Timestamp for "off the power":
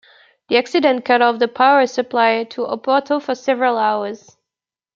1.21-1.85